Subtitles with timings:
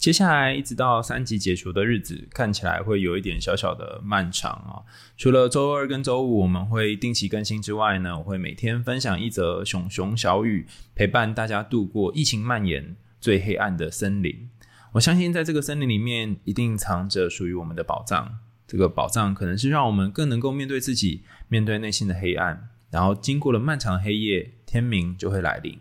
[0.00, 4.80] 接下来一直到三级解除的日子，看起来会有一点小小的漫长啊。
[5.18, 14.48] 除了周二跟周五我们会定期更新之外呢，我会每天分享一则熊熊小语，陪伴大家度过疫情蔓延最黑暗的森林。
[14.92, 18.38] 我相信在这个森林里面，一定藏着属于我们的宝藏。
[18.66, 22.70] 这个宝藏可能是让我们更能够面对自己，面对内心的黑暗。
[22.90, 25.78] 然后经过了漫长黑夜，天明就会来临。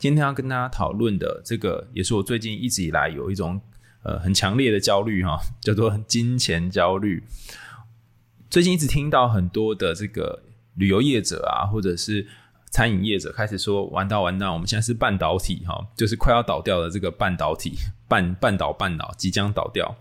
[0.00, 3.60] 今天要跟大家讨论的这个，也是我最近一直以来有一种
[4.02, 7.22] 呃很强烈的焦虑哈， 叫做金钱焦虑。
[8.48, 10.42] 最近一直听到很多的这个
[10.76, 12.26] 旅游业者啊，或者是
[12.70, 17.74] 餐饮业者开始说完蛋完蛋，我们现在是半导体哈，就是快要倒掉的这个半导体
[18.08, 19.94] 半半岛半岛即将倒掉，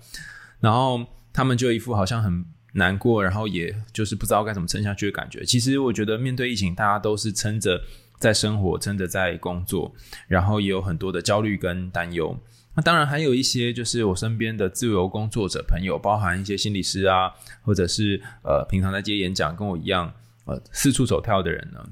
[0.61, 5.44] 然后他们就一副好像很难过，然后也就是不知道该怎么撑下去的感觉。
[5.44, 7.83] 其实我觉得面对疫情，大家都是撑着。
[8.20, 9.92] 在生活，真的在工作，
[10.28, 12.38] 然后也有很多的焦虑跟担忧。
[12.76, 20.14] 那当然还有一些，就是我身边的自由工作者朋友，包含一些心理师啊，或者是呃平常在接演讲，跟我一样
[20.45, 21.84] 呃四处走跳的人呢。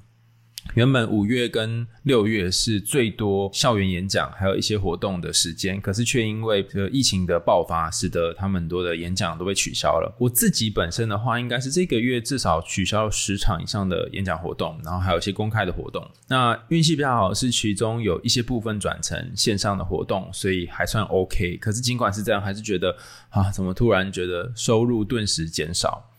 [0.73, 10.15] 原本五月跟六月是最多校园演讲，还有一些活动的时间，可是却因为这疫情的爆发，使得他们很多的演讲都被取消了。
[10.19, 16.07] 我自己本身的话，应该是这个月至少取消了十场以上的演讲活动，然后还有一些公开的活动。
[16.27, 21.57] 那运气比较好是其中有一些部分转成线上的活动，所以还算 OK。
[21.57, 22.95] 可是尽管是这样，还是觉得
[23.29, 26.11] 啊，怎么突然觉得收入顿时减少？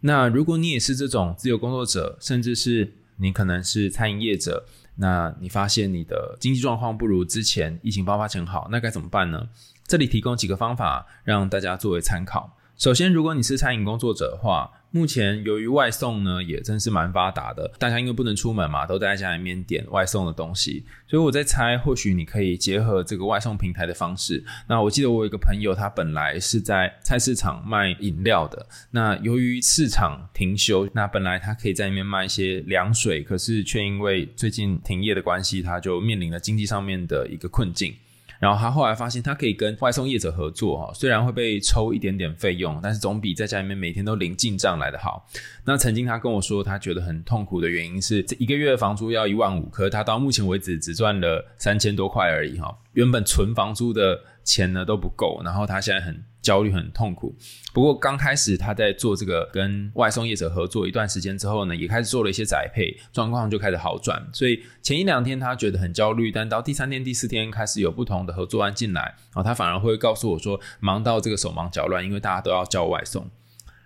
[0.00, 4.64] 那如果你也是这种自由工作者，甚至是你可能是餐饮业者，
[4.96, 9.48] 那你发现你的经济状况不如之前疫情爆发前好，那该怎么办呢？
[9.86, 12.56] 这里提供几个方法让大家作为参考。
[12.76, 24.44] 首先，如果你是餐饮工作者的话，目前由于外送呢也真是蛮发达的，大家因为不能出门嘛，都在家里面点外送的东西，所以我在猜，或许你可以结合这个外送平台的方式。
[24.68, 37.92] 那我记得我有一个朋友，他本来是在菜市场卖饮料的，那由于市场停休，那本来他可以在里面卖一些凉水，可是却因为最近停业的关系，他就面临了经济上面的一个困境。
[38.38, 45.26] 然后他后来发现，他可以跟外送业者合作哈，虽然会被抽一点点费用，但是总比在家里面每天都零进账来的好。
[45.64, 56.24] 那曾经他跟我说，他觉得很痛苦的原因是，这一个月的房租要一万五，可他到目前为止只赚了三千多块而已哈，原本存房租的钱呢都不够，然后他现在很。
[56.44, 57.34] 焦虑很痛苦，
[57.72, 64.22] 不过刚开始他在做这个跟外送业者合作一段时间之后呢，也开始做了一些宅配，状况就开始好转。
[64.30, 73.30] 所以前一两天他觉得很焦虑，但到第三天、第四天开始有不同的合作案进来，然后他反而会告诉我说，忙到这个手忙脚乱，因为大家都要叫外送。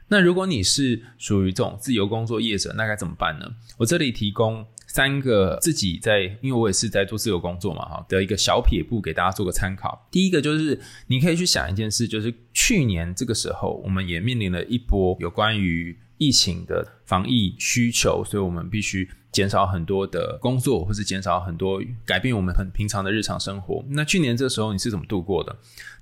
[0.09, 3.47] 那如果你是属于这种自由工作业者，那该怎么办呢？
[3.77, 4.67] 我这里提供。
[4.91, 10.09] 三个自己在，因为我也是在做自由工作嘛，哈，的一个小撇步给大家做个参考。
[10.11, 19.09] 第一个就是你可以去想一件事，就是去年这个时候，我们也面临了一波有关于疫情的防疫需求，所以我们必须。
[19.31, 23.85] 减少很多的工作，或是减少很多改变我们很平常的日常生活。
[23.91, 25.55] 那去年这时候你是怎么度过的？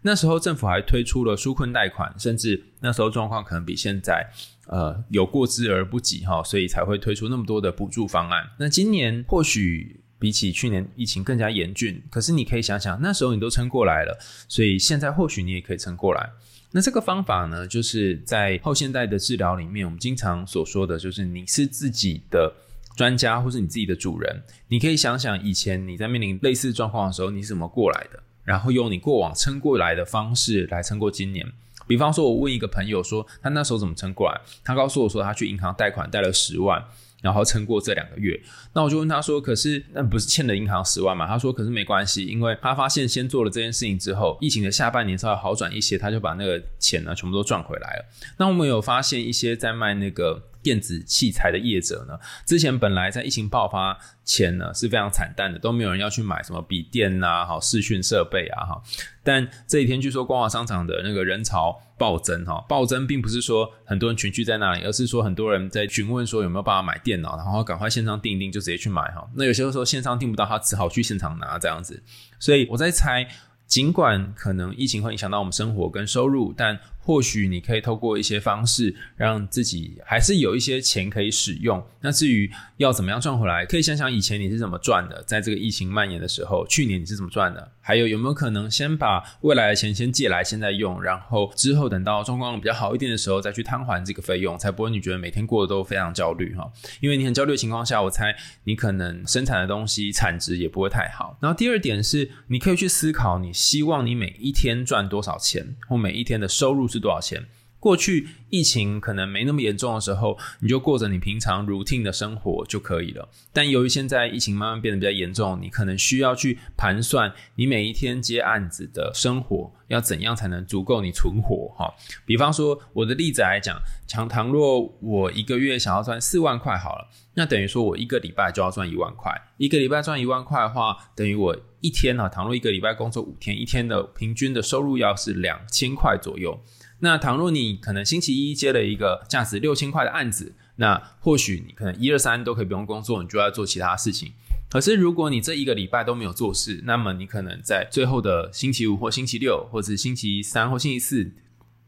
[0.03, 4.31] 那时候政府还推出了纾困贷款，甚至那时候状况可能比现在
[4.69, 8.49] 呃有过之而不及哈，所以才会推出那么多的补助方案。
[8.61, 14.19] 那今年或许比起去年疫情更加严峻，可是你可以想想，那时候你都撑过来了，
[14.49, 16.31] 所以现在或许你也可以撑过来。
[16.73, 22.53] 那这个方法呢，就是在后现代的治疗里面，我们经常所说的就是你是自己的。
[22.97, 31.47] 专家或是你自己的主人，你可以想想以前你在面临类似状况的时候，你是怎么过来的，然后用你过往撑过来的方式来撑过今年。
[31.87, 34.41] 比方说，我问一个朋友说，他那时候怎么撑过来？
[34.65, 36.83] 他告诉我说，他去银行贷款贷了十万。
[37.27, 38.41] 然后撑过这两个月，
[38.73, 48.05] 那我就问他说：“可是那不是欠了银行十万嘛？”他说：“可是没关系，因为他发现先做了这件事情之后，疫情的下半年稍微好转一些，他就把那个钱呢全部都赚回来了。”
[48.39, 58.83] 那我们有发现一些在卖那个电子器材的业者呢，之前本来在疫情爆发前呢是非常惨淡的，都没有人要去买什么笔电呐、好视讯设备啊，哈。
[59.23, 61.81] 但这几天据说光华商场的那个人潮。
[61.99, 69.27] 暴增哈，暴增并不是说很多人群聚在那里，而是说很多人在询问说有没有办法买电脑，然后赶快线上订一订就直接去买哈。
[69.35, 72.03] 那有些时候线上订不到，他只好去现场拿这样子。
[72.39, 73.27] 所以我在猜，
[73.67, 81.81] 尽管可能疫情会影响到我们生活跟收入，但或许你可以透过一些方式，让自己还是有一些钱可以使用。
[82.01, 87.71] 那至于要怎么样赚回来，可以想想以前你是怎么赚的，在这个疫情蔓延的时候，去年你是怎么赚的？
[87.81, 96.69] 还有有没有可能先把未来的钱先借来，现在用，然后之后等到状况比较好一点的时候再去摊还这个费用，才不会你觉得每天过得都非常焦虑哈。
[97.01, 101.39] 因为你很焦虑的情况下，我猜你可能生产的东西产值也不会太好。
[101.41, 107.47] 然后第二点是，你可以去思考，你希望你每一天赚多少钱，或每一天的收入是多少钱。
[107.79, 113.29] 过去疫情可能没那么严重的时候，你就过着你平常 routine 的生活就可以了。
[113.53, 121.95] 但由于现在疫情慢慢变得比较严重，你可能需要去盘算你每一天接案子的生活要怎样才能足够你存活哈。
[122.25, 123.79] 比方说我的例子来讲，
[124.09, 129.33] 强倘若我一个月想要赚四万块好了，那等于说我一个礼拜就要赚一万块。
[129.59, 136.59] 一个礼拜赚一万块的话，等于我一天呢，倘若一个礼拜工作五天，一天的平均的收入要是两千块左右。
[137.01, 144.33] 那倘若你可能星期一接了一个价值六千块的案子，那或许你可能一二三都可以不用工作，你就要做其他事情。
[144.69, 151.33] 可是如果你这一个礼拜都没有做事，那么你可能在最后的星期五或星期六，或者是星期三或星期四，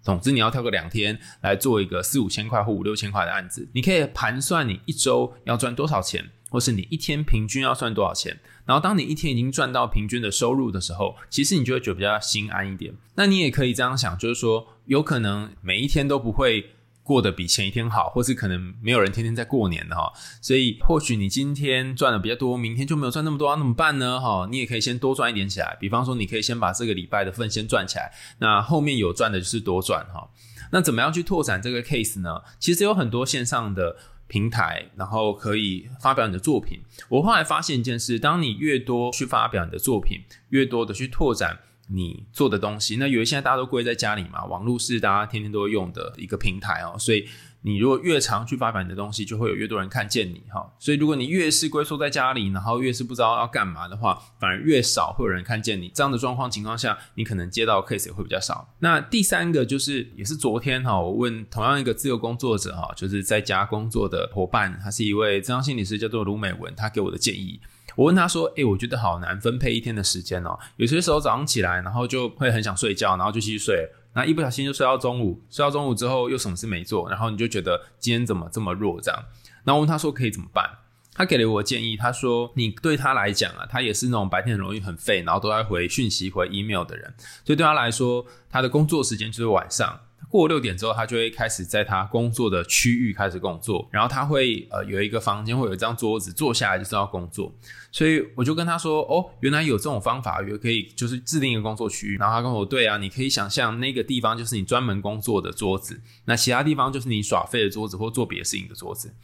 [0.00, 3.68] 总之你要挑个两天来做一个四五千块或五六千块的案子。
[3.72, 8.38] 你可以盘算你一周要赚多少钱，或是你一天平均要赚多少钱。
[8.64, 12.94] 然后，当你一天已经赚到平均的收入的时候，其实你就会觉得比较心安一点。
[13.16, 16.70] 那你也可以这样想，就是说，有可能每一天都不会
[17.02, 20.12] 过得比前一天好，或是可能没有人天天在过年的哈。
[20.42, 24.18] 所以，或许你今天赚的比较多，明天就没有赚那么多，那怎么办呢？
[24.18, 25.76] 哈，你也可以先多赚一点起来。
[25.78, 30.28] 比方说，你可以先把这个礼拜的份先赚起来，那后面有赚的就是多赚哈。
[30.72, 32.42] 那怎么样去拓展这个 case 呢？
[32.58, 33.96] 其实有很多线上的。
[34.30, 36.78] 平台，然后可以发表你的作品。
[37.08, 40.20] 我后来发现一件事：，当你越多去发表你的作品，
[40.50, 47.26] 越多的去拓展你做的东西，那有一些大家都归在家里嘛，网络是大家天天都会用的一个平台哦，所以。
[47.62, 50.72] 你如果越常去发表你的东西，就会有越多人看见你哈。
[50.78, 55.90] 所以如果你越是龟缩在家里，然后越是不知道要干嘛的话，反而越少会有人看见你。
[55.92, 58.72] 这样的状况情况下，你可能接到 case 也会比较少。
[58.78, 67.60] 那第三个就是，也是昨天哈，我问同样一个自由工作者哈，就是在家工作的伙伴，他是一位智商心理师，叫做卢美文，他给我的建议。
[67.98, 70.56] 我问他说：“诶，我觉得好难分配一天的时间哦。
[70.76, 79.24] 有些时候早上起来，然后就会很想睡觉，然后就继续睡。”那一不小心就睡到中午，睡到中午之后又什么事没做，然后你就觉得今天怎么这么弱这样？
[79.64, 80.64] 然后问他说可以怎么办？
[81.12, 87.12] 他给了我建议，他说你对他来讲啊，他也是那种白天很容易很废，然后都在回讯息、回 email 的人，
[87.44, 89.98] 所以对他来说，他的工作时间就是晚上。
[90.28, 97.50] 过六点之后，他就会开始在他工作的区域开始工作，然后他会呃有一个房间，会有一张桌子，坐下来就是要工作。
[97.90, 109.14] 所以我就跟他说：“哦，原来有这种方法，也可以就是制定一个工作区域。”然后他跟我：“对啊，你可以想象那个地方就是你专门工作的桌子，那其他地方就是你耍废的桌子或做别的事情的桌子。”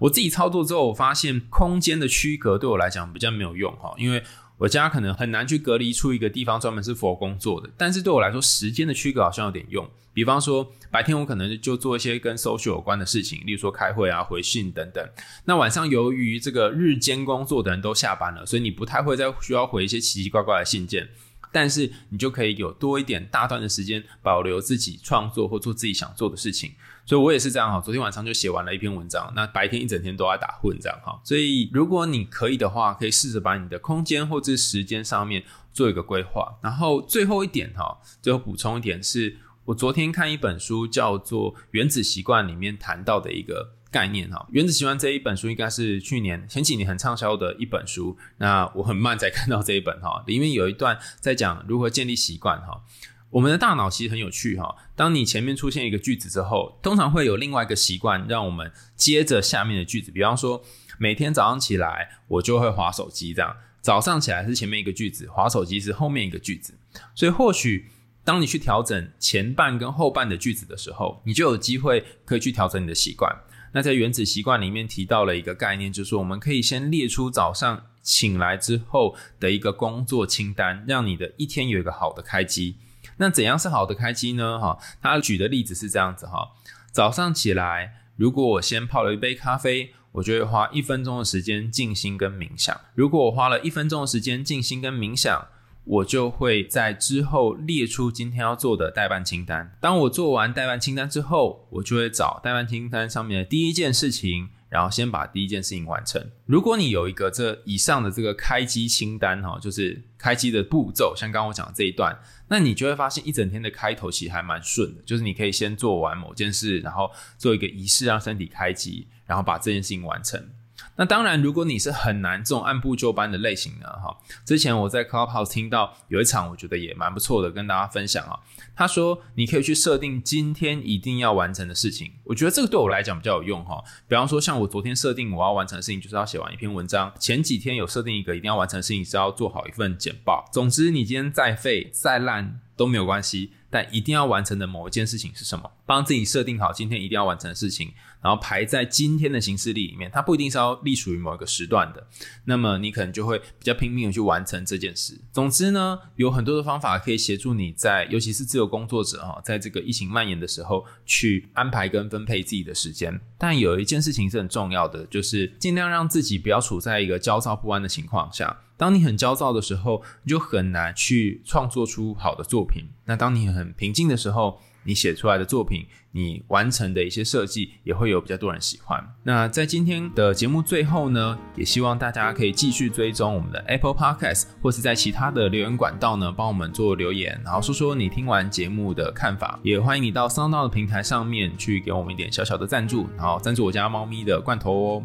[0.00, 4.22] 我自己操作之后，我发现空间的区隔对我来讲比较没有用哈，因为。
[4.58, 9.88] 我家可能很难去隔离出一个地方专门是佛工作的，但是对我来说，时间的区隔好像有点用。
[10.14, 15.06] 比方说，白天我可能就做一些跟 social 有关的事情，例如说开会啊、回信等等。
[15.44, 21.06] 那晚上由于这个日间工作的人都下班了，所以你不太会再需要回一些奇奇怪怪的信件。
[21.52, 26.72] 但是你就可以有多一点大段的时间保留自己创作或做自己想做的事情，
[27.04, 27.80] 所以我也是这样哈。
[27.80, 31.20] 昨天晚上就写完了一篇文章，那白天一整天都在打混这样哈。
[31.24, 36.58] 所以如果你可以的话，可以试着把你的空间或者时间上面做一个规划。
[36.62, 43.75] 然后最后一点哈，最后补充一点是，我昨天看一本书叫做《原子习惯》里面谈到的一个。
[43.90, 48.16] 概念哈，《原子习惯》这一本书应该是去年前几年很畅销的一本书。
[48.38, 52.82] 那我很慢才看到这一本哈，里面有一段在讲如何建立习惯哈。
[53.30, 60.10] 我们的大脑其实很有趣哈，当你前面出现一个句子之后，通常会有另外一个习惯让我们接着下面的句子。
[60.10, 60.62] 比方说，
[60.98, 66.74] 每天早上起来我就会划手机，这样早上起来是前面一个句子，划手机是后面一个句子。
[67.14, 67.90] 所以或许
[68.24, 73.30] 当你去调整前半跟后半的句子的时候，你就有机会可以去调整你的习惯。
[73.76, 82.76] 那在原子习惯里面提到了一个概念，就是我们可以先列出早上醒来之后的一个工作清单，让你的一天有一个好的开机。
[83.18, 84.58] 那怎样是好的开机呢？
[84.58, 86.52] 哈，他举的例子是这样子哈，
[86.90, 92.80] 早上起来，如果我先泡了一杯咖啡，我就会花一分钟的时间静心跟冥想。
[92.94, 95.48] 如果我花了一分钟的时间静心跟冥想。
[95.86, 99.72] 我就会在之后列出今天要做的代办清单。
[99.80, 106.30] 当我做完代办清单之后，我就会找代办清单上面的第一件事情，然后先把第一件事情完成。
[106.44, 115.02] 如果你有一个这以上的这个开机清单哈，就是开机的步骤，像刚刚我讲的这一段，那你就会发现一整天的开头其实还蛮顺的。
[115.02, 120.48] 就是你可以先做完某件事，然后做一个仪式让身体开机，然后把这件事情完成。
[120.96, 128.38] 那当然，如果你是很难这种按部就班的类型呢，哈，之前我在 Clubhouse 听到有一场，我觉得也蛮不错的，跟大家分享啊。
[128.74, 133.82] 他说你可以去设定今天一定要完成的事情，我觉得这个对我来讲比较有用哈。
[134.08, 140.48] 比方说，像我昨天设定我要完成的事情就是要写完一篇文章，前几天有设定一个一定要完成的事情是要做好一份简报。
[140.52, 143.52] 总之，你今天再废再烂都没有关系。
[143.68, 145.70] 但一定要完成的某一件事情是什么？
[145.84, 147.92] 帮自己设定好今天一定要完成的事情，
[148.26, 150.10] 然后排在今天的行事历里面。
[150.12, 152.04] 它不一定是要隶属于某一个时段的，
[152.46, 155.16] 那么你可能就会比较拼命的去完成这件事。
[155.32, 163.20] 总之呢，有很多的方法可以协助你在，尤其是自由工作者哈，在这个疫情蔓延的时候去安排跟分配自己的时间。
[163.38, 168.58] 但有一件事情是很重要的，就是尽量让自己不要处在一个焦躁不安的情况下。
[168.76, 172.86] 当你很焦躁的时候，你就很难去创作出好的作品。
[173.04, 179.04] 那当你很平静的时候，你写出来的作品，你完成的一些设计，也会有比较多人喜欢。
[179.24, 189.58] 那在今天的节目最后呢，也希望大家可以继续追踪我们的 Apple Podcast，或是在其他的留言管道呢，帮我们做留言，然后说说你听完节目的看法。
[189.62, 195.02] 也欢迎你到 Sound 的平台上面去给我们一点小小的赞助，然后赞助我家猫咪的罐头哦。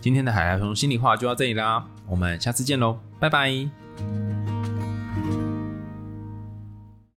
[0.00, 4.37] 今天的海苔熊心里话就到这里啦，我们下次见喽，拜拜。